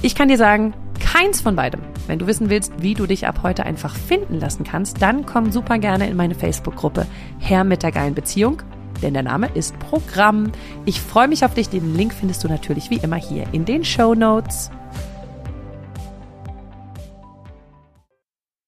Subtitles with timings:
[0.00, 1.80] Ich kann dir sagen, keins von beidem.
[2.06, 5.50] Wenn du wissen willst, wie du dich ab heute einfach finden lassen kannst, dann komm
[5.50, 7.04] super gerne in meine Facebook-Gruppe
[7.40, 8.62] Herr mit der geilen Beziehung,
[9.02, 10.52] denn der Name ist Programm.
[10.84, 11.68] Ich freue mich auf dich.
[11.68, 14.70] Den Link findest du natürlich wie immer hier in den Show Notes.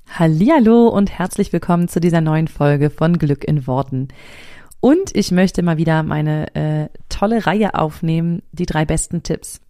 [0.08, 4.08] Hallihallo und herzlich willkommen zu dieser neuen Folge von Glück in Worten.
[4.80, 9.60] Und ich möchte mal wieder meine äh, tolle Reihe aufnehmen, die drei besten Tipps.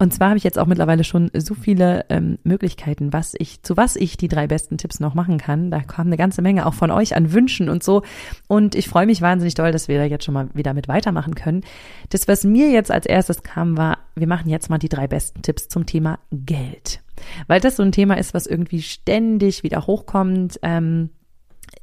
[0.00, 3.76] Und zwar habe ich jetzt auch mittlerweile schon so viele ähm, Möglichkeiten, was ich, zu
[3.76, 5.70] was ich die drei besten Tipps noch machen kann.
[5.70, 8.00] Da kam eine ganze Menge auch von euch an Wünschen und so.
[8.48, 11.34] Und ich freue mich wahnsinnig doll, dass wir da jetzt schon mal wieder mit weitermachen
[11.34, 11.64] können.
[12.08, 15.42] Das, was mir jetzt als erstes kam, war, wir machen jetzt mal die drei besten
[15.42, 17.02] Tipps zum Thema Geld.
[17.46, 20.60] Weil das so ein Thema ist, was irgendwie ständig wieder hochkommt.
[20.62, 21.10] Ähm,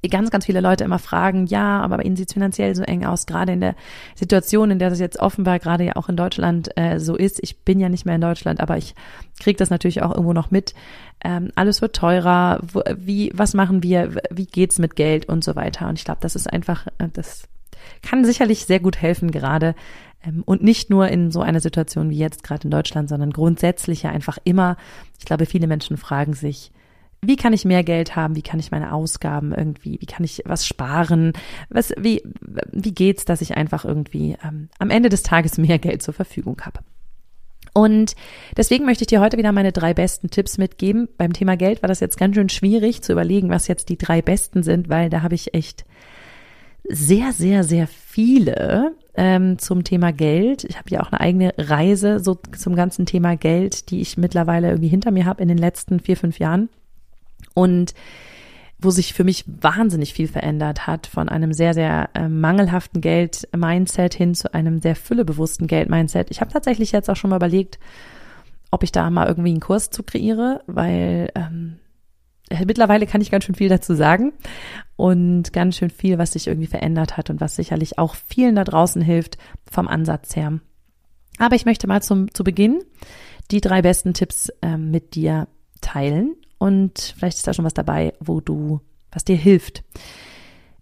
[0.09, 3.05] ganz, ganz viele Leute immer fragen, ja, aber bei Ihnen sieht es finanziell so eng
[3.05, 3.75] aus, gerade in der
[4.15, 7.39] Situation, in der das jetzt offenbar gerade ja auch in Deutschland äh, so ist.
[7.41, 8.95] Ich bin ja nicht mehr in Deutschland, aber ich
[9.39, 10.75] kriege das natürlich auch irgendwo noch mit.
[11.23, 15.55] Ähm, alles wird teurer, wo, wie, was machen wir, wie geht's mit Geld und so
[15.55, 15.87] weiter.
[15.89, 17.47] Und ich glaube, das ist einfach, äh, das
[18.01, 19.75] kann sicherlich sehr gut helfen, gerade
[20.23, 24.03] ähm, und nicht nur in so einer Situation wie jetzt gerade in Deutschland, sondern grundsätzlich
[24.03, 24.77] ja einfach immer.
[25.19, 26.71] Ich glaube, viele Menschen fragen sich,
[27.21, 28.35] wie kann ich mehr Geld haben?
[28.35, 31.33] Wie kann ich meine Ausgaben irgendwie, wie kann ich was sparen?
[31.69, 32.23] Was, wie,
[32.71, 36.61] wie geht's, dass ich einfach irgendwie ähm, am Ende des Tages mehr Geld zur Verfügung
[36.61, 36.79] habe?
[37.73, 38.15] Und
[38.55, 41.09] deswegen möchte ich dir heute wieder meine drei besten Tipps mitgeben.
[41.17, 44.21] Beim Thema Geld war das jetzt ganz schön schwierig zu überlegen, was jetzt die drei
[44.21, 45.85] besten sind, weil da habe ich echt
[46.89, 50.63] sehr, sehr, sehr viele ähm, zum Thema Geld.
[50.63, 54.69] Ich habe ja auch eine eigene Reise so zum ganzen Thema Geld, die ich mittlerweile
[54.69, 56.69] irgendwie hinter mir habe in den letzten vier, fünf Jahren
[57.57, 57.95] und
[58.79, 64.13] wo sich für mich wahnsinnig viel verändert hat, von einem sehr, sehr äh, mangelhaften Geld-Mindset
[64.13, 66.29] hin zu einem sehr füllebewussten Geld-Mindset.
[66.29, 67.79] Ich habe tatsächlich jetzt auch schon mal überlegt,
[68.69, 71.79] ob ich da mal irgendwie einen Kurs zu kreiere, weil ähm,
[72.51, 74.33] äh, mittlerweile kann ich ganz schön viel dazu sagen
[74.95, 78.63] und ganz schön viel, was sich irgendwie verändert hat und was sicherlich auch vielen da
[78.63, 79.39] draußen hilft
[79.71, 80.59] vom Ansatz her.
[81.39, 82.83] Aber ich möchte mal zum, zu Beginn
[83.49, 85.47] die drei besten Tipps äh, mit dir
[85.81, 88.81] teilen und vielleicht ist da schon was dabei, wo du,
[89.11, 89.83] was dir hilft.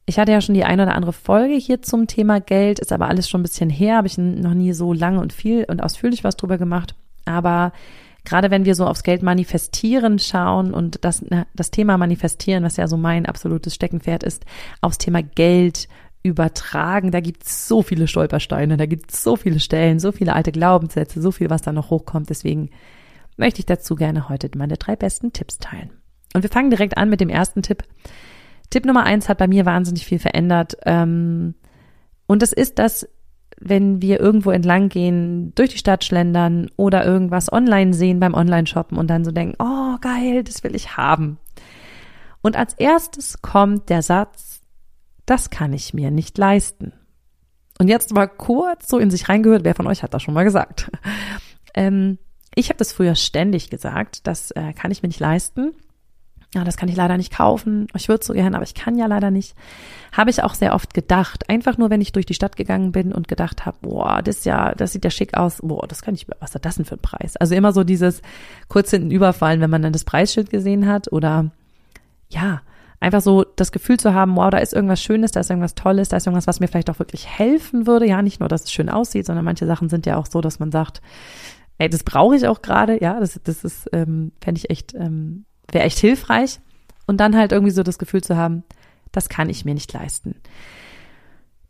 [0.05, 3.07] Ich hatte ja schon die eine oder andere Folge hier zum Thema Geld, ist aber
[3.07, 6.23] alles schon ein bisschen her, habe ich noch nie so lange und viel und ausführlich
[6.23, 6.95] was drüber gemacht.
[7.25, 7.73] Aber
[8.23, 11.25] gerade wenn wir so aufs Geld manifestieren schauen und das,
[11.55, 14.45] das Thema manifestieren, was ja so mein absolutes Steckenpferd ist,
[14.81, 15.87] aufs Thema Geld
[16.21, 20.33] übertragen, da gibt es so viele Stolpersteine, da gibt es so viele Stellen, so viele
[20.33, 22.29] alte Glaubenssätze, so viel, was da noch hochkommt.
[22.29, 22.69] Deswegen
[23.37, 25.91] möchte ich dazu gerne heute meine drei besten Tipps teilen.
[26.33, 27.83] Und wir fangen direkt an mit dem ersten Tipp.
[28.69, 30.77] Tipp Nummer eins hat bei mir wahnsinnig viel verändert.
[30.85, 31.55] Ähm,
[32.27, 33.07] und das ist, dass
[33.59, 38.97] wenn wir irgendwo entlang gehen, durch die Stadt schlendern oder irgendwas online sehen beim Online-Shoppen
[38.97, 41.37] und dann so denken, oh geil, das will ich haben.
[42.41, 44.61] Und als erstes kommt der Satz,
[45.25, 46.93] das kann ich mir nicht leisten.
[47.79, 50.43] Und jetzt mal kurz so in sich reingehört, wer von euch hat das schon mal
[50.43, 50.91] gesagt?
[51.77, 52.19] Ähm,
[52.55, 55.73] ich habe das früher ständig gesagt, das äh, kann ich mir nicht leisten.
[56.55, 57.87] Ja, das kann ich leider nicht kaufen.
[57.95, 59.55] Ich würde so gern, aber ich kann ja leider nicht.
[60.13, 61.49] Habe ich auch sehr oft gedacht.
[61.49, 64.73] Einfach nur, wenn ich durch die Stadt gegangen bin und gedacht habe, boah, das ja,
[64.73, 65.59] das sieht ja schick aus.
[65.61, 67.35] Boah, das kann ich, was hat das denn für ein Preis?
[67.35, 68.21] Also immer so dieses
[68.69, 71.51] kurz hinten überfallen, wenn man dann das Preisschild gesehen hat oder
[72.29, 72.61] ja,
[73.01, 76.07] einfach so das Gefühl zu haben, wow, da ist irgendwas Schönes, da ist irgendwas Tolles,
[76.07, 78.07] da ist irgendwas, was mir vielleicht auch wirklich helfen würde.
[78.07, 80.59] Ja, nicht nur, dass es schön aussieht, sondern manche Sachen sind ja auch so, dass
[80.59, 81.01] man sagt,
[81.77, 85.45] ey, das brauche ich auch gerade, ja, das, das ist, ähm, fände ich echt, ähm,
[85.71, 86.59] wäre echt hilfreich.
[87.07, 88.63] Und dann halt irgendwie so das Gefühl zu haben,
[89.11, 90.35] das kann ich mir nicht leisten.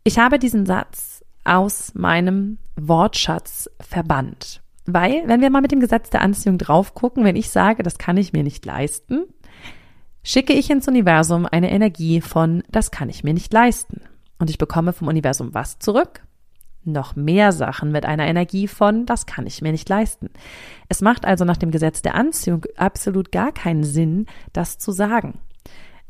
[0.04, 4.62] Ich habe diesen Satz aus meinem Wortschatz verbannt.
[4.86, 7.98] Weil, wenn wir mal mit dem Gesetz der Anziehung drauf gucken, wenn ich sage, das
[7.98, 9.24] kann ich mir nicht leisten,
[10.22, 14.02] schicke ich ins Universum eine Energie von, das kann ich mir nicht leisten.
[14.38, 16.25] Und ich bekomme vom Universum was zurück?
[16.92, 20.30] Noch mehr Sachen mit einer Energie von, das kann ich mir nicht leisten.
[20.88, 25.38] Es macht also nach dem Gesetz der Anziehung absolut gar keinen Sinn, das zu sagen.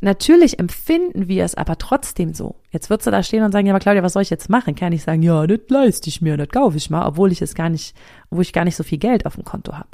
[0.01, 2.57] Natürlich empfinden wir es aber trotzdem so.
[2.71, 4.75] Jetzt würdest du da stehen und sagen, ja, aber Claudia, was soll ich jetzt machen?
[4.75, 7.55] Kann ich sagen, ja, das leiste ich mir, das kaufe ich mal, obwohl ich es
[7.55, 7.97] gar nicht,
[8.31, 9.89] obwohl ich gar nicht so viel Geld auf dem Konto habe.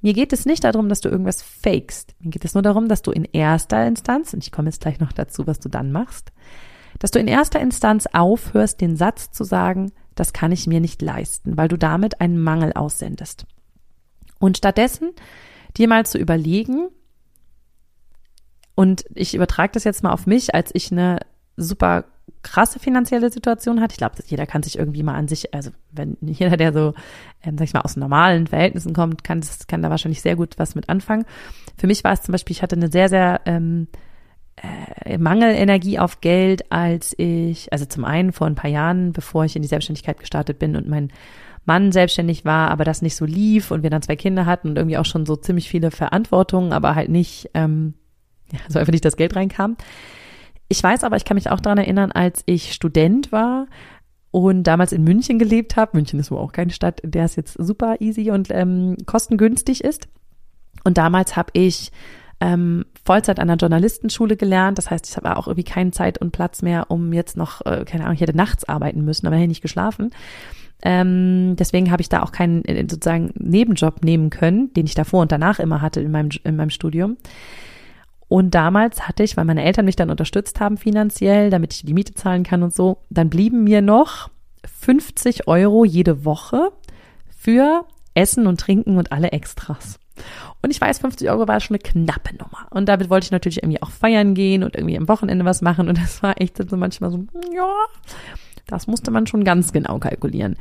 [0.00, 2.16] Mir geht es nicht darum, dass du irgendwas fakest.
[2.18, 4.98] Mir geht es nur darum, dass du in erster Instanz, und ich komme jetzt gleich
[4.98, 6.32] noch dazu, was du dann machst,
[7.02, 11.02] dass du in erster Instanz aufhörst, den Satz zu sagen, das kann ich mir nicht
[11.02, 13.44] leisten, weil du damit einen Mangel aussendest.
[14.38, 15.10] Und stattdessen
[15.76, 16.90] dir mal zu überlegen,
[18.76, 21.18] und ich übertrage das jetzt mal auf mich, als ich eine
[21.56, 22.04] super
[22.42, 23.90] krasse finanzielle Situation hat.
[23.90, 26.94] Ich glaube, jeder kann sich irgendwie mal an sich, also wenn jeder, der so,
[27.42, 30.54] ähm, sag ich mal, aus normalen Verhältnissen kommt, kann, das, kann da wahrscheinlich sehr gut
[30.56, 31.24] was mit anfangen.
[31.76, 33.88] Für mich war es zum Beispiel, ich hatte eine sehr, sehr ähm,
[34.56, 39.56] äh, Mangelenergie auf Geld, als ich, also zum einen vor ein paar Jahren, bevor ich
[39.56, 41.12] in die Selbstständigkeit gestartet bin und mein
[41.64, 44.76] Mann selbstständig war, aber das nicht so lief und wir dann zwei Kinder hatten und
[44.76, 47.94] irgendwie auch schon so ziemlich viele Verantwortungen, aber halt nicht, ähm,
[48.52, 49.76] ja, so einfach nicht das Geld reinkam.
[50.68, 53.66] Ich weiß aber, ich kann mich auch daran erinnern, als ich Student war
[54.30, 55.96] und damals in München gelebt habe.
[55.96, 59.84] München ist wohl auch keine Stadt, in der es jetzt super easy und ähm, kostengünstig
[59.84, 60.08] ist.
[60.84, 61.92] Und damals habe ich
[62.40, 64.78] ähm, Vollzeit an der Journalistenschule gelernt.
[64.78, 67.84] Das heißt, ich habe auch irgendwie keine Zeit und Platz mehr, um jetzt noch, äh,
[67.84, 70.10] keine Ahnung, ich hätte nachts arbeiten müssen, aber hätte nicht geschlafen.
[70.84, 75.22] Ähm, deswegen habe ich da auch keinen äh, sozusagen Nebenjob nehmen können, den ich davor
[75.22, 77.16] und danach immer hatte in meinem, in meinem Studium.
[78.28, 81.92] Und damals hatte ich, weil meine Eltern mich dann unterstützt haben finanziell, damit ich die
[81.94, 84.30] Miete zahlen kann und so, dann blieben mir noch
[84.80, 86.70] 50 Euro jede Woche
[87.28, 87.84] für
[88.14, 89.98] Essen und Trinken und alle Extras.
[90.62, 92.66] Und ich weiß, 50 Euro war schon eine knappe Nummer.
[92.70, 95.88] Und damit wollte ich natürlich irgendwie auch feiern gehen und irgendwie am Wochenende was machen.
[95.88, 97.24] Und das war echt so manchmal so,
[97.54, 97.68] ja,
[98.66, 100.56] das musste man schon ganz genau kalkulieren.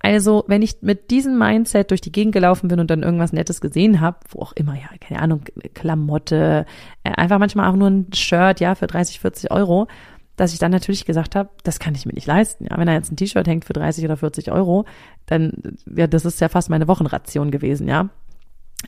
[0.00, 3.60] Also, wenn ich mit diesem Mindset durch die Gegend gelaufen bin und dann irgendwas Nettes
[3.60, 5.42] gesehen habe, wo auch immer, ja, keine Ahnung,
[5.74, 6.66] Klamotte,
[7.02, 9.88] äh, einfach manchmal auch nur ein Shirt, ja, für 30, 40 Euro,
[10.36, 12.66] dass ich dann natürlich gesagt habe, das kann ich mir nicht leisten.
[12.70, 14.84] Ja, wenn da jetzt ein T-Shirt hängt für 30 oder 40 Euro,
[15.26, 15.52] dann,
[15.92, 18.08] ja, das ist ja fast meine Wochenration gewesen, ja.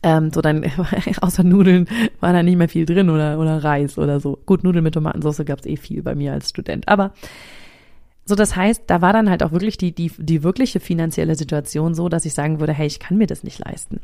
[0.03, 0.65] Ähm, so dann,
[1.21, 1.89] außer Nudeln
[2.21, 4.39] war da nicht mehr viel drin oder, oder Reis oder so.
[4.47, 6.89] Gut, Nudeln mit Tomatensauce gab's eh viel bei mir als Student.
[6.89, 7.13] Aber
[8.25, 11.95] so, das heißt, da war dann halt auch wirklich die, die, die wirkliche finanzielle Situation
[11.95, 14.01] so, dass ich sagen würde, hey, ich kann mir das nicht leisten.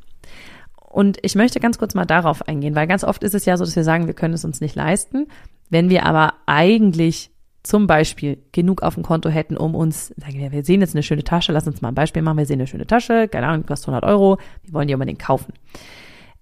[0.90, 3.64] Und ich möchte ganz kurz mal darauf eingehen, weil ganz oft ist es ja so,
[3.64, 5.28] dass wir sagen, wir können es uns nicht leisten.
[5.70, 7.30] Wenn wir aber eigentlich
[7.66, 11.02] zum Beispiel genug auf dem Konto hätten, um uns, sagen wir, wir sehen jetzt eine
[11.02, 13.66] schöne Tasche, lass uns mal ein Beispiel machen, wir sehen eine schöne Tasche, keine Ahnung,
[13.66, 15.52] kostet 100 Euro, wir wollen die unbedingt kaufen.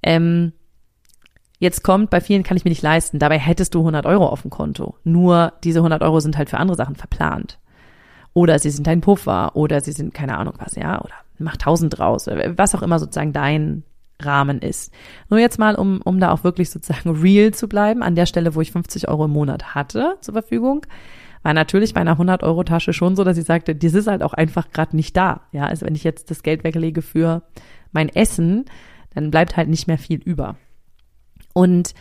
[0.03, 0.53] Ähm,
[1.59, 4.43] jetzt kommt, bei vielen kann ich mir nicht leisten, dabei hättest du 100 Euro auf
[4.43, 4.97] dem Konto.
[5.05, 7.59] Nur diese 100 Euro sind halt für andere Sachen verplant.
[8.35, 11.99] Oder sie sind ein Puffer oder sie sind keine Ahnung was, ja, oder mach tausend
[11.99, 13.85] draus, was auch immer sozusagen dein
[14.21, 14.93] Rahmen ist.
[15.29, 18.55] Nur jetzt mal, um, um da auch wirklich sozusagen real zu bleiben, an der Stelle,
[18.55, 20.87] wo ich 50 Euro im Monat hatte zur Verfügung,
[21.43, 24.71] war natürlich bei einer 100-Euro-Tasche schon so, dass ich sagte, das ist halt auch einfach
[24.71, 25.43] gerade nicht da.
[25.53, 27.43] Ja, also wenn ich jetzt das Geld weglege für
[27.93, 28.65] mein Essen,
[29.15, 30.57] dann bleibt halt nicht mehr viel über.
[31.53, 31.95] Und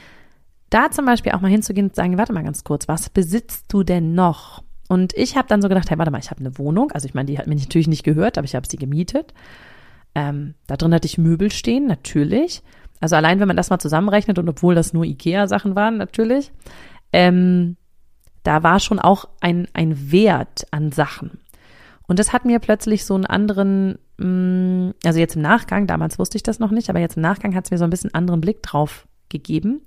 [0.69, 3.83] da zum Beispiel auch mal hinzugehen und sagen, warte mal ganz kurz, was besitzt du
[3.83, 4.63] denn noch?
[4.87, 6.91] Und ich habe dann so gedacht, hey, warte mal, ich habe eine Wohnung.
[6.91, 9.33] Also ich meine, die hat mir natürlich nicht gehört, aber ich habe sie gemietet.
[10.15, 12.61] Ähm, da drin hatte ich Möbel stehen, natürlich.
[12.99, 16.51] Also allein, wenn man das mal zusammenrechnet und obwohl das nur Ikea-Sachen waren, natürlich,
[17.11, 17.75] ähm,
[18.43, 21.39] da war schon auch ein, ein Wert an Sachen.
[22.07, 26.19] Und das hat mir plötzlich so einen anderen, mh, mm, also jetzt im Nachgang, damals
[26.19, 28.13] wusste ich das noch nicht, aber jetzt im Nachgang hat es mir so ein bisschen
[28.13, 29.81] anderen Blick drauf gegeben.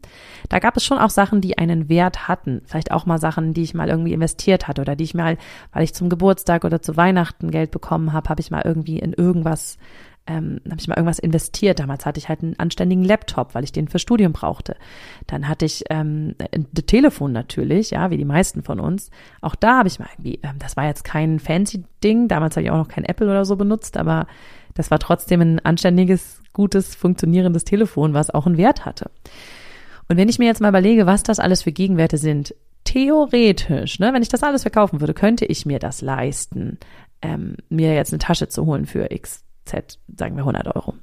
[0.49, 2.63] Da gab es schon auch Sachen, die einen Wert hatten.
[2.67, 5.39] Vielleicht auch mal Sachen, die ich mal irgendwie investiert hatte oder die ich mal,
[5.73, 9.13] weil ich zum Geburtstag oder zu Weihnachten Geld bekommen habe, habe ich mal irgendwie in
[9.13, 9.79] irgendwas
[10.27, 11.79] ähm, habe ich mal irgendwas investiert.
[11.79, 14.77] Damals hatte ich halt einen anständigen Laptop, weil ich den für Studium brauchte.
[15.27, 19.11] Dann hatte ich ähm, ein Telefon natürlich, ja, wie die meisten von uns.
[19.41, 22.29] Auch da habe ich mal irgendwie, ähm, das war jetzt kein fancy Ding.
[22.29, 24.27] Damals habe ich auch noch kein Apple oder so benutzt, aber
[24.75, 29.11] das war trotzdem ein anständiges, gutes, funktionierendes Telefon, was auch einen Wert hatte.
[30.09, 32.55] Und wenn ich mir jetzt mal überlege, was das alles für Gegenwerte sind,
[32.85, 36.79] theoretisch, ne, wenn ich das alles verkaufen würde, könnte ich mir das leisten,
[37.23, 39.11] ähm, mir jetzt eine Tasche zu holen für
[39.67, 40.95] XZ, sagen wir 100 Euro.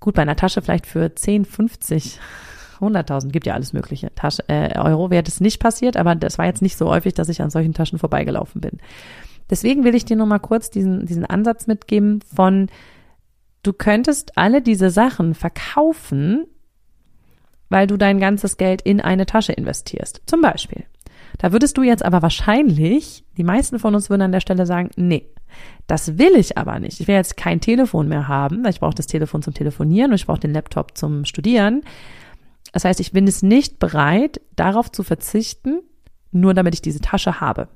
[0.00, 2.18] Gut, bei einer Tasche vielleicht für 10, 50,
[2.80, 6.46] 100.000, gibt ja alles mögliche Tasche, äh, Euro, wäre das nicht passiert, aber das war
[6.46, 8.78] jetzt nicht so häufig, dass ich an solchen Taschen vorbeigelaufen bin.
[9.48, 12.68] Deswegen will ich dir nur mal kurz diesen, diesen Ansatz mitgeben von,
[13.62, 16.46] du könntest alle diese Sachen verkaufen,
[17.68, 20.22] weil du dein ganzes Geld in eine Tasche investierst.
[20.26, 20.84] Zum Beispiel.
[21.38, 24.90] Da würdest du jetzt aber wahrscheinlich, die meisten von uns würden an der Stelle sagen,
[24.96, 25.28] nee,
[25.86, 27.00] das will ich aber nicht.
[27.00, 30.16] Ich will jetzt kein Telefon mehr haben, weil ich brauche das Telefon zum Telefonieren und
[30.16, 31.82] ich brauche den Laptop zum Studieren.
[32.72, 35.80] Das heißt, ich bin es nicht bereit, darauf zu verzichten,
[36.30, 37.68] nur damit ich diese Tasche habe.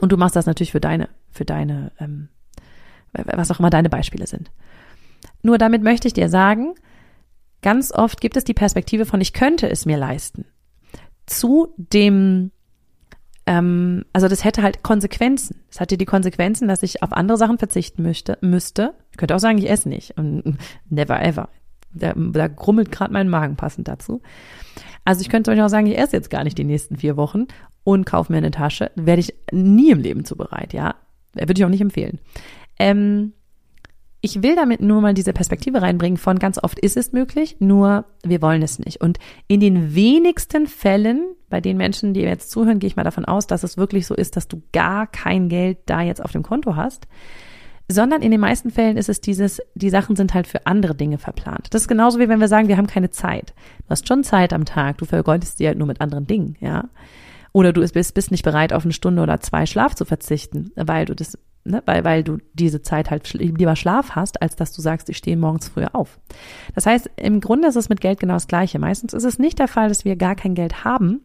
[0.00, 2.28] Und du machst das natürlich für deine, für deine, ähm,
[3.12, 4.50] was auch immer deine Beispiele sind.
[5.42, 6.74] Nur damit möchte ich dir sagen,
[7.62, 10.46] ganz oft gibt es die Perspektive von, ich könnte es mir leisten.
[11.26, 12.52] Zu dem,
[13.46, 15.60] ähm, also das hätte halt Konsequenzen.
[15.70, 18.94] Es hatte die Konsequenzen, dass ich auf andere Sachen verzichten möchte, müsste.
[19.10, 20.16] Ich könnte auch sagen, ich esse nicht.
[20.16, 20.58] Und
[20.88, 21.48] never ever.
[21.94, 24.22] Da, da grummelt gerade mein Magen passend dazu.
[25.04, 27.46] Also ich könnte euch auch sagen, ich esse jetzt gar nicht die nächsten vier Wochen
[27.84, 28.90] und kaufe mir eine Tasche.
[28.94, 30.94] Werde ich nie im Leben zu bereit, ja.
[31.34, 32.20] Würde ich auch nicht empfehlen.
[32.78, 33.32] Ähm,
[34.24, 38.04] ich will damit nur mal diese Perspektive reinbringen von ganz oft ist es möglich, nur
[38.22, 39.00] wir wollen es nicht.
[39.00, 43.24] Und in den wenigsten Fällen, bei den Menschen, die jetzt zuhören, gehe ich mal davon
[43.24, 46.44] aus, dass es wirklich so ist, dass du gar kein Geld da jetzt auf dem
[46.44, 47.08] Konto hast,
[47.88, 51.18] sondern in den meisten Fällen ist es dieses, die Sachen sind halt für andere Dinge
[51.18, 51.66] verplant.
[51.70, 53.54] Das ist genauso wie wenn wir sagen, wir haben keine Zeit.
[53.82, 56.88] Du hast schon Zeit am Tag, du vergeudest sie halt nur mit anderen Dingen, ja.
[57.50, 61.06] Oder du bist, bist nicht bereit, auf eine Stunde oder zwei Schlaf zu verzichten, weil
[61.06, 64.82] du das ne, weil, weil du diese Zeit halt lieber Schlaf hast, als dass du
[64.82, 66.18] sagst, ich stehe morgens früher auf.
[66.74, 68.78] Das heißt, im Grunde ist es mit Geld genau das Gleiche.
[68.78, 71.20] Meistens ist es nicht der Fall, dass wir gar kein Geld haben,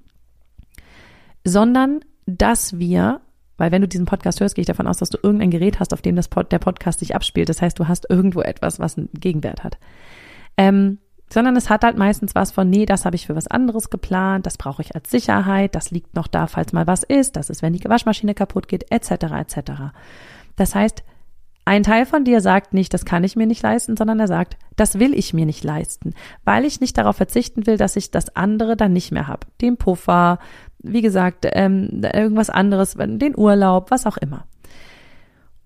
[1.43, 3.21] sondern dass wir,
[3.57, 5.93] weil wenn du diesen Podcast hörst, gehe ich davon aus, dass du irgendein Gerät hast,
[5.93, 7.49] auf dem das Pod, der Podcast sich abspielt.
[7.49, 9.77] Das heißt, du hast irgendwo etwas, was einen Gegenwert hat.
[10.57, 13.89] Ähm, sondern es hat halt meistens was von, nee, das habe ich für was anderes
[13.89, 17.49] geplant, das brauche ich als Sicherheit, das liegt noch da, falls mal was ist, das
[17.49, 19.71] ist, wenn die Waschmaschine kaputt geht, etc., etc.
[20.55, 21.03] Das heißt,
[21.65, 24.55] ein Teil von dir sagt nicht, das kann ich mir nicht leisten, sondern er sagt,
[24.77, 26.13] das will ich mir nicht leisten,
[26.45, 29.45] weil ich nicht darauf verzichten will, dass ich das andere dann nicht mehr habe.
[29.59, 30.39] Den Puffer,
[30.79, 34.45] wie gesagt, ähm, irgendwas anderes, den Urlaub, was auch immer.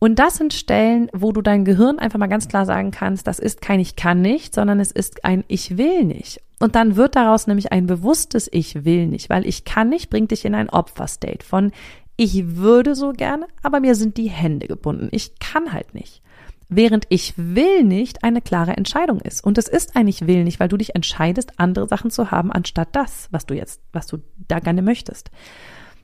[0.04, 3.38] Und das sind Stellen, wo du dein Gehirn einfach mal ganz klar sagen kannst, das
[3.38, 6.42] ist kein Ich kann nicht, sondern es ist ein Ich will nicht.
[6.60, 10.32] Und dann wird daraus nämlich ein bewusstes Ich will nicht, weil ich kann nicht bringt
[10.32, 11.72] dich in ein Opferstate von
[12.18, 15.10] ich würde so gerne, aber mir sind die Hände gebunden.
[15.12, 16.24] Ich kann halt nicht.
[16.68, 19.44] Während ich will nicht eine klare Entscheidung ist.
[19.44, 22.52] Und es ist ein Ich will nicht, weil du dich entscheidest, andere Sachen zu haben,
[22.52, 24.18] anstatt das, was du jetzt, was du
[24.48, 25.30] da gerne möchtest.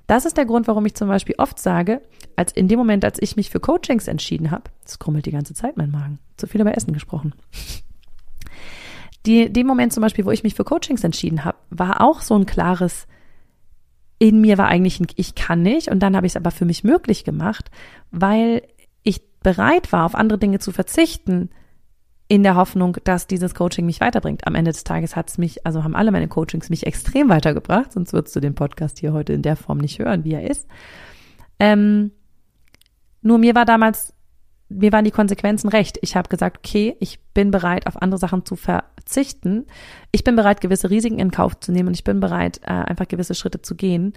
[0.07, 2.01] Das ist der Grund, warum ich zum Beispiel oft sage,
[2.37, 5.53] als in dem Moment, als ich mich für Coachings entschieden habe, es krummelt die ganze
[5.53, 7.33] Zeit mein Magen, zu viel über Essen gesprochen.
[9.25, 12.35] Die, dem Moment zum Beispiel, wo ich mich für Coachings entschieden habe, war auch so
[12.35, 13.07] ein klares,
[14.19, 16.63] in mir war eigentlich ein Ich kann nicht und dann habe ich es aber für
[16.63, 17.69] mich möglich gemacht,
[18.09, 18.63] weil
[19.03, 21.49] ich bereit war, auf andere Dinge zu verzichten,
[22.27, 24.45] in der Hoffnung, dass dieses Coaching mich weiterbringt.
[24.47, 27.93] Am Ende des Tages hat es mich, also haben alle meine Coachings mich extrem weitergebracht,
[27.93, 30.67] sonst würdest du den Podcast hier heute in der Form nicht hören, wie er ist.
[31.59, 32.11] Ähm,
[33.21, 34.13] nur mir war damals,
[34.69, 35.97] mir waren die Konsequenzen recht.
[36.01, 39.65] Ich habe gesagt, okay, ich bin bereit, auf andere Sachen zu verzichten.
[40.11, 43.07] Ich bin bereit, gewisse Risiken in Kauf zu nehmen und ich bin bereit, äh, einfach
[43.07, 44.13] gewisse Schritte zu gehen,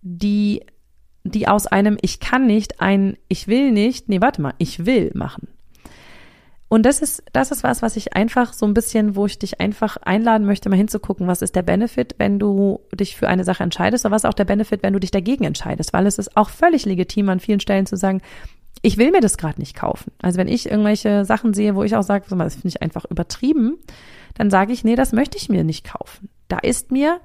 [0.00, 0.64] die,
[1.24, 5.10] die aus einem Ich kann nicht ein Ich will nicht, nee, warte mal, ich will
[5.14, 5.48] machen.
[6.70, 9.60] Und das ist, das ist was, was ich einfach so ein bisschen, wo ich dich
[9.60, 13.64] einfach einladen möchte, mal hinzugucken, was ist der Benefit, wenn du dich für eine Sache
[13.64, 16.36] entscheidest, oder was ist auch der Benefit, wenn du dich dagegen entscheidest, weil es ist
[16.36, 18.22] auch völlig legitim an vielen Stellen zu sagen,
[18.82, 20.12] ich will mir das gerade nicht kaufen.
[20.22, 23.78] Also wenn ich irgendwelche Sachen sehe, wo ich auch sage, das finde ich einfach übertrieben,
[24.34, 26.28] dann sage ich, nee, das möchte ich mir nicht kaufen.
[26.46, 27.20] Da ist mir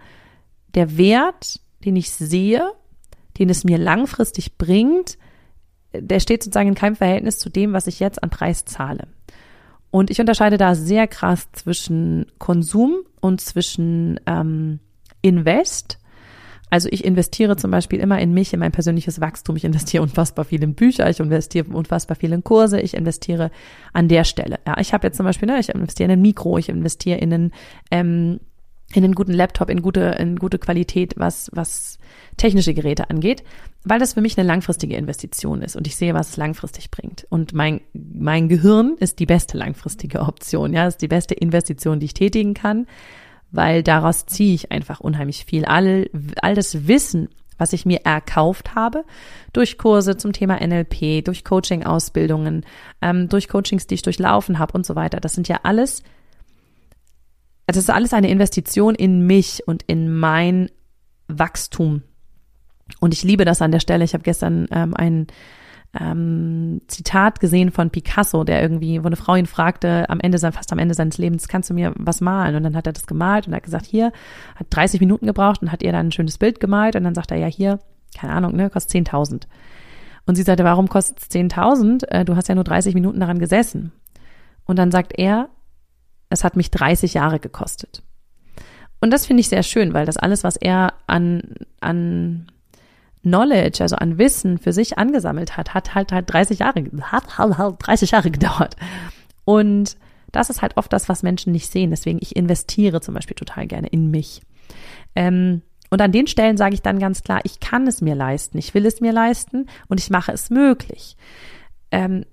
[0.73, 2.67] der Wert, den ich sehe,
[3.37, 5.19] den es mir langfristig bringt,
[5.93, 9.07] der steht sozusagen in keinem Verhältnis zu dem, was ich jetzt an Preis zahle.
[9.95, 14.81] Und ich unterscheide da sehr krass zwischen Konsum und zwischen ähm,
[15.21, 15.99] Invest.
[16.69, 19.55] Also ich investiere zum Beispiel immer in mich, in mein persönliches Wachstum.
[19.55, 23.51] Ich investiere unfassbar viel in Bücher, ich investiere unfassbar viel in Kurse, ich investiere
[23.93, 24.59] an der Stelle.
[24.67, 27.33] Ja, ich habe jetzt zum Beispiel, ne, ich investiere in ein Mikro, ich investiere in
[27.33, 27.53] einen,
[27.89, 28.41] ähm,
[28.93, 31.97] in einen guten Laptop, in gute, in gute Qualität, was, was
[32.37, 33.43] technische Geräte angeht,
[33.83, 37.25] weil das für mich eine langfristige Investition ist und ich sehe, was es langfristig bringt.
[37.29, 42.05] Und mein, mein Gehirn ist die beste langfristige Option, ja, ist die beste Investition, die
[42.05, 42.87] ich tätigen kann,
[43.51, 45.65] weil daraus ziehe ich einfach unheimlich viel.
[45.65, 46.09] All,
[46.41, 49.05] all das Wissen, was ich mir erkauft habe,
[49.53, 52.65] durch Kurse zum Thema NLP, durch Coaching-Ausbildungen,
[53.01, 55.19] ähm, durch Coachings, die ich durchlaufen habe und so weiter.
[55.19, 56.03] Das sind ja alles,
[57.65, 60.69] das ist alles eine Investition in mich und in mein
[61.27, 62.03] Wachstum
[62.99, 64.03] und ich liebe das an der Stelle.
[64.03, 65.27] Ich habe gestern ähm, ein,
[65.99, 70.71] ähm, Zitat gesehen von Picasso, der irgendwie, wo eine Frau ihn fragte, am Ende, fast
[70.71, 72.55] am Ende seines Lebens, kannst du mir was malen?
[72.55, 74.11] Und dann hat er das gemalt und hat gesagt, hier,
[74.55, 77.31] hat 30 Minuten gebraucht und hat ihr dann ein schönes Bild gemalt und dann sagt
[77.31, 77.79] er, ja, hier,
[78.15, 79.43] keine Ahnung, ne, kostet 10.000.
[80.27, 82.07] Und sie sagte, warum kostet es 10.000?
[82.09, 83.91] Äh, du hast ja nur 30 Minuten daran gesessen.
[84.65, 85.49] Und dann sagt er,
[86.35, 88.03] es hat mich 30 Jahre gekostet.
[88.99, 92.51] Und das finde ich sehr schön, weil das alles, was er an, an
[93.23, 97.57] Knowledge, also an Wissen für sich angesammelt hat, hat halt halt 30 Jahre, hat halt,
[97.57, 98.75] halt 30 Jahre gedauert.
[99.43, 99.97] Und
[100.31, 101.91] das ist halt oft das, was Menschen nicht sehen.
[101.91, 104.41] Deswegen, ich investiere zum Beispiel total gerne in mich.
[105.15, 108.57] Ähm, und an den Stellen sage ich dann ganz klar, ich kann es mir leisten,
[108.57, 111.15] ich will es mir leisten und ich mache es möglich.
[111.91, 112.25] Ähm,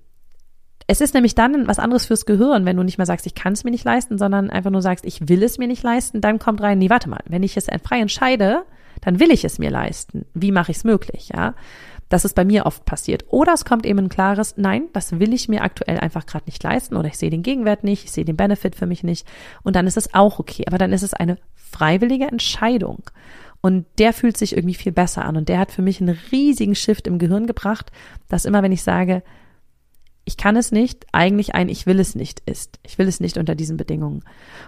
[0.87, 3.53] es ist nämlich dann was anderes fürs Gehirn, wenn du nicht mehr sagst, ich kann
[3.53, 6.39] es mir nicht leisten, sondern einfach nur sagst, ich will es mir nicht leisten, dann
[6.39, 8.63] kommt rein, nee, warte mal, wenn ich es frei entscheide,
[9.01, 10.25] dann will ich es mir leisten.
[10.33, 11.55] Wie mache ich es möglich, ja?
[12.09, 13.25] Das ist bei mir oft passiert.
[13.29, 16.61] Oder es kommt eben ein klares, nein, das will ich mir aktuell einfach gerade nicht
[16.61, 19.27] leisten oder ich sehe den Gegenwert nicht, ich sehe den Benefit für mich nicht
[19.63, 20.65] und dann ist es auch okay.
[20.67, 23.03] Aber dann ist es eine freiwillige Entscheidung.
[23.61, 25.37] Und der fühlt sich irgendwie viel besser an.
[25.37, 27.93] Und der hat für mich einen riesigen Shift im Gehirn gebracht,
[28.27, 29.23] dass immer, wenn ich sage,
[30.25, 32.79] ich kann es nicht, eigentlich ein Ich will es nicht ist.
[32.85, 34.23] Ich will es nicht unter diesen Bedingungen.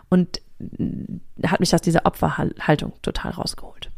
[0.10, 0.42] Und
[1.46, 3.90] hat mich aus dieser Opferhaltung total rausgeholt.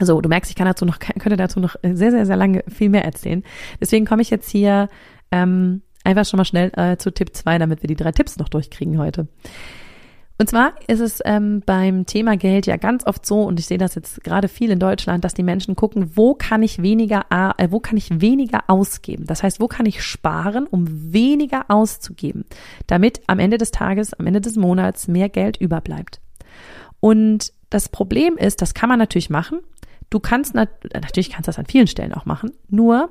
[0.00, 2.88] So, du merkst, ich kann dazu noch, könnte dazu noch sehr, sehr, sehr lange viel
[2.88, 3.42] mehr erzählen.
[3.80, 4.88] Deswegen komme ich jetzt hier
[5.30, 8.48] ähm, einfach schon mal schnell äh, zu Tipp zwei, damit wir die drei Tipps noch
[8.48, 9.28] durchkriegen heute.
[10.38, 13.78] Und zwar ist es ähm, beim Thema Geld ja ganz oft so, und ich sehe
[13.78, 17.68] das jetzt gerade viel in Deutschland, dass die Menschen gucken, wo kann ich weniger, äh,
[17.70, 19.24] wo kann ich weniger ausgeben?
[19.26, 22.44] Das heißt, wo kann ich sparen, um weniger auszugeben,
[22.86, 26.20] damit am Ende des Tages, am Ende des Monats mehr Geld überbleibt.
[27.00, 29.60] Und das Problem ist, das kann man natürlich machen.
[30.10, 32.52] Du kannst nat natürlich kannst das an vielen Stellen auch machen.
[32.68, 33.10] Nur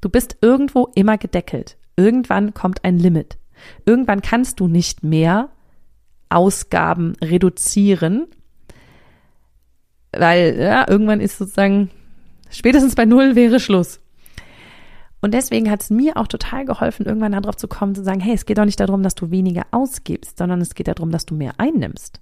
[0.00, 1.78] du bist irgendwo immer gedeckelt.
[1.96, 3.38] Irgendwann kommt ein Limit.
[3.86, 5.50] Irgendwann kannst du nicht mehr
[6.28, 8.26] Ausgaben reduzieren,
[10.12, 11.90] weil ja, irgendwann ist sozusagen
[12.50, 14.00] spätestens bei Null wäre Schluss.
[15.20, 18.34] Und deswegen hat es mir auch total geholfen, irgendwann darauf zu kommen, zu sagen, hey,
[18.34, 21.34] es geht doch nicht darum, dass du weniger ausgibst, sondern es geht darum, dass du
[21.34, 22.20] mehr einnimmst.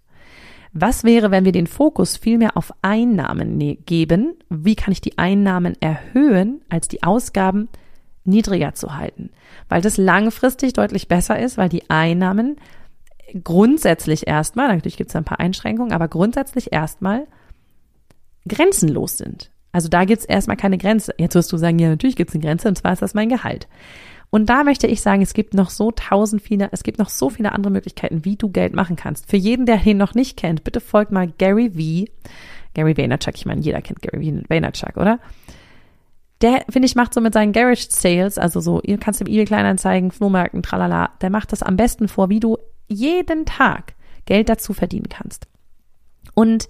[0.73, 4.35] Was wäre, wenn wir den Fokus viel mehr auf Einnahmen ne-, geben?
[4.49, 7.69] Wie kann ich die Einnahmen erhöhen, als die Ausgaben
[8.25, 9.31] niedriger zu halten?
[9.69, 12.57] Weil das langfristig deutlich besser ist, weil die Einnahmen
[13.43, 17.27] grundsätzlich erstmal, natürlich gibt es ein paar Einschränkungen, aber grundsätzlich erstmal
[18.47, 19.51] grenzenlos sind.
[19.73, 21.15] Also da gibt es erstmal keine Grenze.
[21.19, 23.29] Jetzt wirst du sagen, ja, natürlich gibt es eine Grenze, und zwar ist das mein
[23.29, 23.69] Gehalt.
[24.31, 27.31] Und da möchte ich sagen, es gibt noch so tausend viele, es gibt noch so
[27.31, 29.31] viele andere Möglichkeiten, wie du Geld machen kannst.
[29.31, 32.11] Für jeden, der ihn noch nicht kennt, bitte folgt mal Gary V.
[32.75, 35.19] Gary Vaynerchuk, ich meine, jeder kennt Gary Vaynerchuk, oder?
[36.43, 39.47] Der, finde ich, macht so mit seinen Garage Sales, also so, ihr kannst im eBay
[39.47, 43.95] Kleinanzeigen, Flohmärkten, tralala, der macht das am besten vor, wie du jeden Tag
[44.27, 45.47] Geld dazu verdienen kannst.
[46.35, 46.69] Und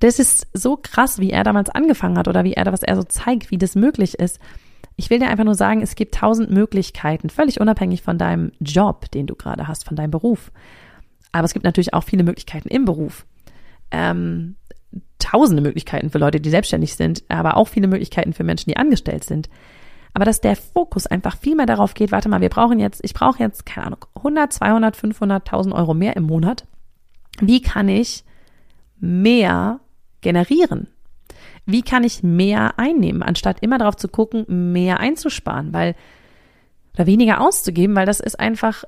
[0.00, 3.04] das ist so krass, wie er damals angefangen hat oder wie er, was er so
[3.04, 4.38] zeigt, wie das möglich ist.
[4.96, 9.10] Ich will dir einfach nur sagen, es gibt tausend Möglichkeiten, völlig unabhängig von deinem Job,
[9.10, 10.52] den du gerade hast, von deinem Beruf.
[11.32, 13.26] Aber es gibt natürlich auch viele Möglichkeiten im Beruf.
[13.90, 14.56] Ähm,
[15.18, 19.24] tausende Möglichkeiten für Leute, die selbstständig sind, aber auch viele Möglichkeiten für Menschen, die angestellt
[19.24, 19.48] sind.
[20.14, 23.14] Aber dass der Fokus einfach viel mehr darauf geht, warte mal, wir brauchen jetzt, ich
[23.14, 26.66] brauche jetzt, keine Ahnung, 100, 200, 500, 1000 Euro mehr im Monat.
[27.40, 28.24] Wie kann ich
[29.00, 29.80] mehr
[30.20, 30.88] generieren?
[31.66, 35.94] wie kann ich mehr einnehmen, anstatt immer darauf zu gucken, mehr einzusparen, weil
[36.94, 38.84] oder weniger auszugeben, weil das ist einfach,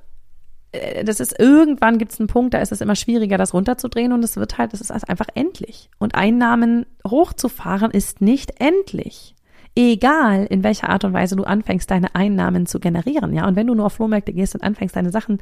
[0.72, 4.12] äh, das ist irgendwann gibt es einen Punkt, da ist es immer schwieriger, das runterzudrehen
[4.12, 5.90] und es wird halt, es ist einfach endlich.
[5.98, 9.34] Und Einnahmen hochzufahren ist nicht endlich
[9.76, 13.46] egal in welcher Art und Weise du anfängst, deine Einnahmen zu generieren, ja.
[13.46, 15.38] Und wenn du nur auf Flohmärkte gehst und anfängst, deine Sachen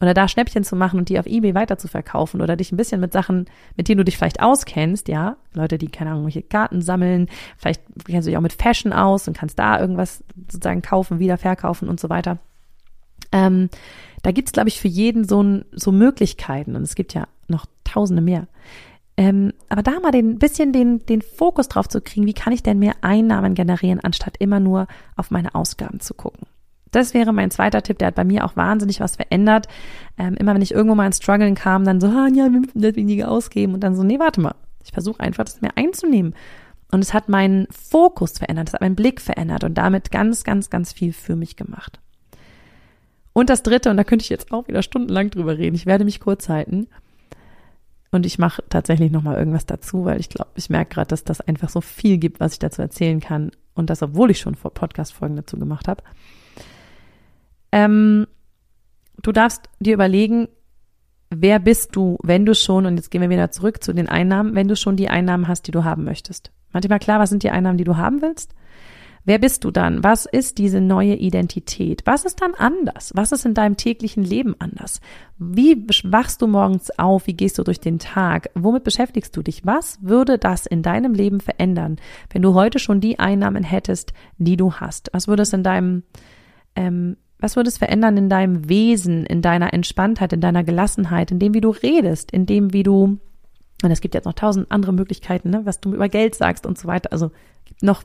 [0.00, 2.76] oder da Schnäppchen zu machen und die auf Ebay weiter zu verkaufen oder dich ein
[2.76, 6.42] bisschen mit Sachen, mit denen du dich vielleicht auskennst, ja, Leute, die keine Ahnung, welche
[6.42, 10.82] Karten sammeln, vielleicht kennst du dich auch mit Fashion aus und kannst da irgendwas sozusagen
[10.82, 12.38] kaufen, wieder verkaufen und so weiter.
[13.32, 13.68] Ähm,
[14.22, 18.22] da gibt's, glaube ich, für jeden so, so Möglichkeiten und es gibt ja noch tausende
[18.22, 18.46] mehr.
[19.16, 22.62] Ähm, aber da mal den bisschen den, den Fokus drauf zu kriegen, wie kann ich
[22.62, 26.46] denn mehr Einnahmen generieren, anstatt immer nur auf meine Ausgaben zu gucken.
[26.92, 29.66] Das wäre mein zweiter Tipp, der hat bei mir auch wahnsinnig was verändert.
[30.18, 32.80] Ähm, immer wenn ich irgendwo mal ins Struggeln kam, dann so, ah, ja, wir müssen
[32.80, 34.54] das weniger ausgeben und dann so, nee, warte mal.
[34.84, 36.34] Ich versuche einfach, das mehr einzunehmen.
[36.90, 40.68] Und es hat meinen Fokus verändert, es hat meinen Blick verändert und damit ganz, ganz,
[40.68, 41.98] ganz viel für mich gemacht.
[43.32, 46.04] Und das dritte, und da könnte ich jetzt auch wieder stundenlang drüber reden, ich werde
[46.04, 46.88] mich kurz halten,
[48.12, 51.40] und ich mache tatsächlich nochmal irgendwas dazu, weil ich glaube, ich merke gerade, dass das
[51.40, 53.50] einfach so viel gibt, was ich dazu erzählen kann.
[53.74, 56.02] Und das, obwohl ich schon Podcast-Folgen dazu gemacht habe.
[57.72, 58.26] Ähm,
[59.22, 60.48] du darfst dir überlegen,
[61.30, 64.54] wer bist du, wenn du schon, und jetzt gehen wir wieder zurück zu den Einnahmen,
[64.54, 66.52] wenn du schon die Einnahmen hast, die du haben möchtest.
[66.70, 68.54] Manchmal klar, was sind die Einnahmen, die du haben willst?
[69.24, 70.02] Wer bist du dann?
[70.02, 72.02] Was ist diese neue Identität?
[72.06, 73.12] Was ist dann anders?
[73.14, 75.00] Was ist in deinem täglichen Leben anders?
[75.38, 77.28] Wie wachst du morgens auf?
[77.28, 78.50] Wie gehst du durch den Tag?
[78.54, 79.64] Womit beschäftigst du dich?
[79.64, 81.96] Was würde das in deinem Leben verändern,
[82.30, 85.10] wenn du heute schon die Einnahmen hättest, die du hast?
[85.12, 86.02] Was würde es in deinem,
[86.74, 91.38] ähm, was würde es verändern in deinem Wesen, in deiner Entspanntheit, in deiner Gelassenheit, in
[91.38, 93.18] dem, wie du redest, in dem, wie du
[93.84, 96.78] und es gibt jetzt noch tausend andere Möglichkeiten, ne, was du über Geld sagst und
[96.78, 97.10] so weiter.
[97.12, 97.32] Also
[97.80, 98.04] noch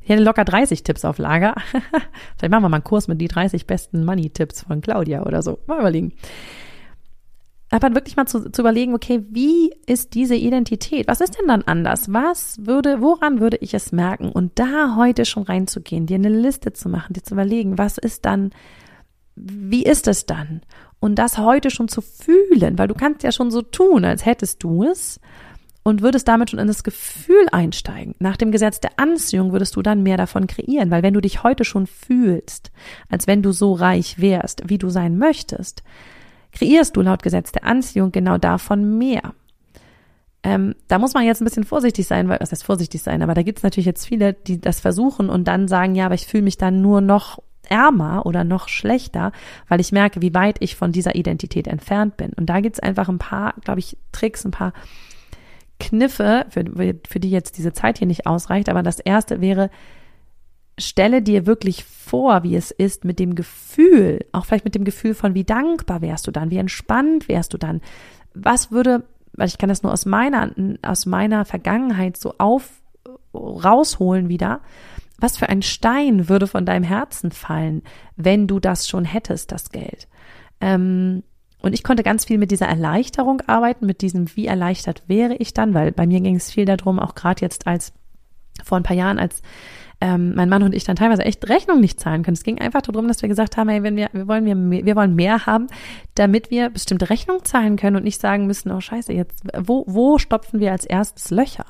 [0.00, 1.54] ich hätte locker 30 Tipps auf Lager.
[2.36, 5.58] Vielleicht machen wir mal einen Kurs mit die 30 besten Money-Tipps von Claudia oder so.
[5.66, 6.12] Mal überlegen.
[7.70, 11.08] Aber wirklich mal zu, zu überlegen, okay, wie ist diese Identität?
[11.08, 12.12] Was ist denn dann anders?
[12.12, 14.30] Was würde, woran würde ich es merken?
[14.30, 18.24] Und da heute schon reinzugehen, dir eine Liste zu machen, dir zu überlegen, was ist
[18.24, 18.50] dann,
[19.34, 20.60] wie ist es dann?
[21.00, 24.62] Und das heute schon zu fühlen, weil du kannst ja schon so tun, als hättest
[24.62, 25.20] du es
[25.86, 28.16] und würdest damit schon in das Gefühl einsteigen.
[28.18, 31.44] Nach dem Gesetz der Anziehung würdest du dann mehr davon kreieren, weil wenn du dich
[31.44, 32.72] heute schon fühlst,
[33.08, 35.84] als wenn du so reich wärst, wie du sein möchtest,
[36.50, 39.32] kreierst du laut Gesetz der Anziehung genau davon mehr.
[40.42, 43.34] Ähm, da muss man jetzt ein bisschen vorsichtig sein, weil, das heißt vorsichtig sein, aber
[43.34, 46.26] da gibt es natürlich jetzt viele, die das versuchen und dann sagen, ja, aber ich
[46.26, 49.30] fühle mich dann nur noch ärmer oder noch schlechter,
[49.68, 52.32] weil ich merke, wie weit ich von dieser Identität entfernt bin.
[52.32, 54.72] Und da gibt es einfach ein paar, glaube ich, Tricks, ein paar
[55.78, 56.64] Kniffe, für,
[57.08, 59.70] für die jetzt diese Zeit hier nicht ausreicht, aber das erste wäre,
[60.78, 65.14] stelle dir wirklich vor, wie es ist mit dem Gefühl, auch vielleicht mit dem Gefühl
[65.14, 67.80] von, wie dankbar wärst du dann, wie entspannt wärst du dann.
[68.34, 70.50] Was würde, weil ich kann das nur aus meiner,
[70.82, 72.70] aus meiner Vergangenheit so auf,
[73.34, 74.60] rausholen wieder.
[75.18, 77.82] Was für ein Stein würde von deinem Herzen fallen,
[78.16, 80.08] wenn du das schon hättest, das Geld?
[80.60, 81.22] Ähm,
[81.60, 85.54] und ich konnte ganz viel mit dieser Erleichterung arbeiten, mit diesem, wie erleichtert wäre ich
[85.54, 87.92] dann, weil bei mir ging es viel darum, auch gerade jetzt als
[88.64, 89.42] vor ein paar Jahren, als
[90.00, 92.34] ähm, mein Mann und ich dann teilweise echt Rechnung nicht zahlen können.
[92.34, 94.96] Es ging einfach darum, dass wir gesagt haben, hey, wenn wir, wir wollen mehr, wir
[94.96, 95.68] wollen mehr haben,
[96.14, 100.18] damit wir bestimmte Rechnung zahlen können und nicht sagen müssen, oh Scheiße, jetzt, wo, wo
[100.18, 101.64] stopfen wir als erstes Löcher?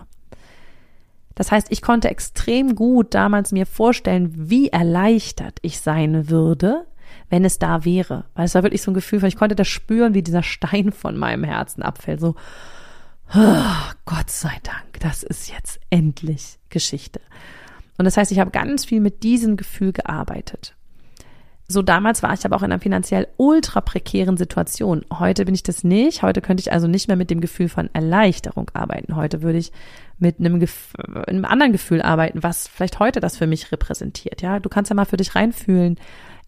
[1.36, 6.86] Das heißt, ich konnte extrem gut damals mir vorstellen, wie erleichtert ich sein würde,
[7.28, 8.24] wenn es da wäre.
[8.34, 10.92] Weil es war wirklich so ein Gefühl, weil ich konnte das spüren, wie dieser Stein
[10.92, 12.20] von meinem Herzen abfällt.
[12.20, 12.34] So,
[13.34, 17.20] oh, Gott sei Dank, das ist jetzt endlich Geschichte.
[17.98, 20.74] Und das heißt, ich habe ganz viel mit diesem Gefühl gearbeitet.
[21.68, 25.04] So damals war ich aber auch in einer finanziell ultra prekären Situation.
[25.12, 26.22] Heute bin ich das nicht.
[26.22, 29.16] Heute könnte ich also nicht mehr mit dem Gefühl von Erleichterung arbeiten.
[29.16, 29.72] Heute würde ich
[30.18, 30.64] mit einem,
[31.26, 34.42] einem anderen Gefühl arbeiten, was vielleicht heute das für mich repräsentiert.
[34.42, 35.98] Ja, du kannst ja mal für dich reinfühlen.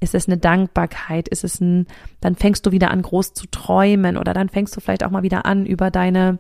[0.01, 1.29] Ist es eine Dankbarkeit?
[1.29, 1.87] Ist es ein,
[2.21, 5.23] dann fängst du wieder an, groß zu träumen oder dann fängst du vielleicht auch mal
[5.23, 6.39] wieder an, über deine,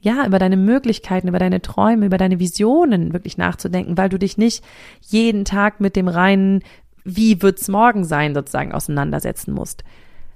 [0.00, 4.36] ja, über deine Möglichkeiten, über deine Träume, über deine Visionen wirklich nachzudenken, weil du dich
[4.36, 4.62] nicht
[5.00, 6.62] jeden Tag mit dem reinen,
[7.04, 9.84] wie wird's morgen sein, sozusagen auseinandersetzen musst.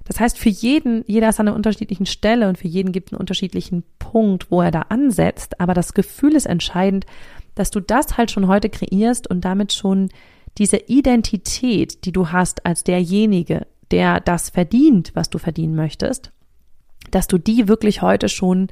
[0.05, 3.13] Das heißt, für jeden, jeder ist an einer unterschiedlichen Stelle und für jeden gibt es
[3.13, 5.61] einen unterschiedlichen Punkt, wo er da ansetzt.
[5.61, 7.07] Aber das Gefühl ist entscheidend,
[7.55, 10.09] dass du das halt schon heute kreierst und damit schon
[10.59, 16.33] diese Identität, die du hast als derjenige, der das verdient, was du verdienen möchtest,
[17.11, 18.69] dass du die wirklich heute schon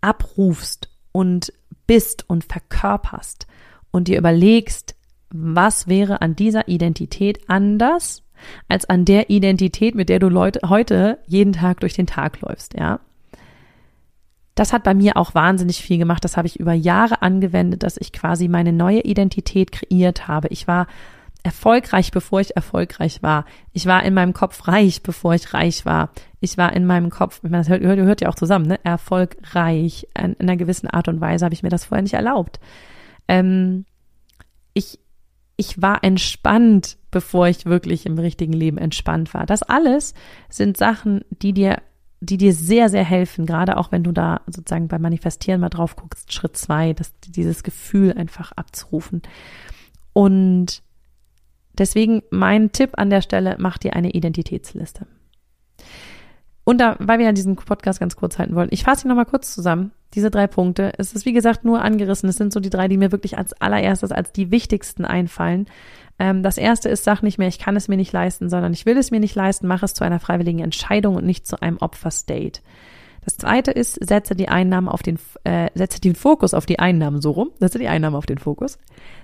[0.00, 1.52] abrufst und
[1.86, 3.46] bist und verkörperst
[3.90, 4.94] und dir überlegst,
[5.30, 8.22] was wäre an dieser Identität anders
[8.68, 12.74] als an der Identität, mit der du Leute heute jeden Tag durch den Tag läufst,
[12.74, 13.00] ja?
[14.54, 16.24] Das hat bei mir auch wahnsinnig viel gemacht.
[16.24, 20.48] Das habe ich über Jahre angewendet, dass ich quasi meine neue Identität kreiert habe.
[20.48, 20.86] Ich war
[21.42, 23.44] erfolgreich, bevor ich erfolgreich war.
[23.72, 26.10] Ich war in meinem Kopf reich, bevor ich reich war.
[26.40, 28.84] Ich war in meinem Kopf, das hört, hört ja auch zusammen, ne?
[28.84, 30.06] erfolgreich.
[30.18, 32.60] In, in einer gewissen Art und Weise habe ich mir das vorher nicht erlaubt.
[33.28, 33.86] Ähm,
[34.74, 34.98] ich,
[35.56, 39.46] ich war entspannt, bevor ich wirklich im richtigen Leben entspannt war.
[39.46, 40.14] Das alles
[40.48, 41.78] sind Sachen, die dir
[42.20, 45.96] die dir sehr, sehr helfen, gerade auch wenn du da sozusagen beim Manifestieren mal drauf
[45.96, 49.22] guckst, Schritt zwei, das, dieses Gefühl einfach abzurufen.
[50.12, 50.82] Und
[51.72, 55.06] deswegen mein Tipp an der Stelle, mach dir eine Identitätsliste.
[56.64, 59.26] Und da, weil wir ja diesen Podcast ganz kurz halten wollen, ich fasse ihn nochmal
[59.26, 59.92] kurz zusammen.
[60.14, 60.92] Diese drei Punkte.
[60.98, 62.28] Es ist, wie gesagt, nur angerissen.
[62.28, 65.66] Es sind so die drei, die mir wirklich als allererstes, als die wichtigsten einfallen.
[66.18, 68.86] Ähm, das erste ist, sag nicht mehr, ich kann es mir nicht leisten, sondern ich
[68.86, 71.78] will es mir nicht leisten, mach es zu einer freiwilligen Entscheidung und nicht zu einem
[71.78, 72.60] Opferstate.
[73.24, 77.20] Das zweite ist, setze die Einnahmen auf den, äh, setze den Fokus auf die Einnahmen
[77.20, 78.78] so rum, setze die Einnahmen auf den Fokus.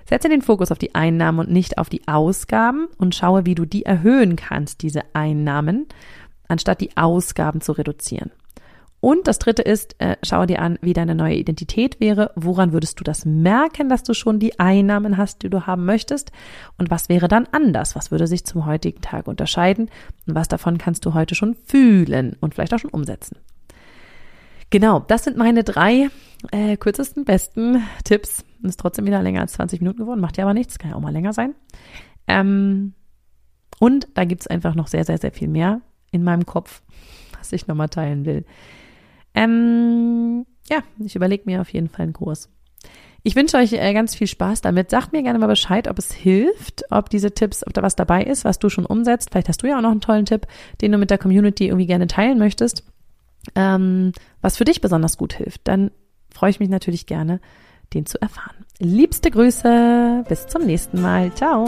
[0.05, 3.65] Setze den Fokus auf die Einnahmen und nicht auf die Ausgaben und schaue, wie du
[3.65, 5.87] die erhöhen kannst, diese Einnahmen,
[6.47, 8.31] anstatt die Ausgaben zu reduzieren.
[8.99, 12.31] Und das dritte ist, äh, schaue dir an, wie deine neue Identität wäre.
[12.35, 16.31] Woran würdest du das merken, dass du schon die Einnahmen hast, die du haben möchtest?
[16.77, 17.95] Und was wäre dann anders?
[17.95, 19.89] Was würde sich zum heutigen Tag unterscheiden?
[20.25, 23.37] Und was davon kannst du heute schon fühlen und vielleicht auch schon umsetzen?
[24.71, 26.09] Genau, das sind meine drei
[26.51, 28.43] äh, kürzesten, besten Tipps.
[28.63, 31.01] Ist trotzdem wieder länger als 20 Minuten geworden, macht ja aber nichts, kann ja auch
[31.01, 31.53] mal länger sein.
[32.27, 32.93] Ähm,
[33.79, 35.81] und da gibt's einfach noch sehr, sehr, sehr viel mehr
[36.11, 36.81] in meinem Kopf,
[37.37, 38.43] was ich nochmal teilen will.
[39.37, 42.49] Ähm, ja, ich überlege mir auf jeden Fall einen Kurs.
[43.23, 44.89] Ich wünsche euch äh, ganz viel Spaß damit.
[44.89, 48.23] Sagt mir gerne mal Bescheid, ob es hilft, ob diese Tipps, ob da was dabei
[48.23, 49.29] ist, was du schon umsetzt.
[49.31, 50.47] Vielleicht hast du ja auch noch einen tollen Tipp,
[50.81, 52.83] den du mit der Community irgendwie gerne teilen möchtest
[53.55, 55.91] ähm, was für dich besonders gut hilft, dann
[56.33, 57.39] freue ich mich natürlich gerne,
[57.93, 58.65] den zu erfahren.
[58.79, 61.33] Liebste Grüße, bis zum nächsten Mal.
[61.33, 61.67] Ciao.